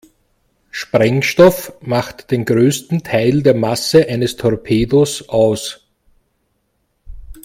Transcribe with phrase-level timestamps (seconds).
[0.71, 5.85] Sprengstoff macht den größten Teil der Masse eines Torpedos aus.